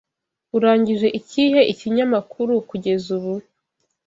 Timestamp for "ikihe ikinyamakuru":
1.19-2.53